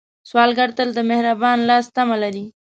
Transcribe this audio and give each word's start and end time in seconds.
سوالګر 0.29 0.69
تل 0.77 0.89
د 0.95 0.99
مهربان 1.11 1.57
لاس 1.69 1.85
تمه 1.95 2.15
لري 2.23 2.45